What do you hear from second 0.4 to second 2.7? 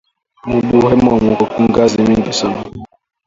Mubuhemba muko ngazi mingi sana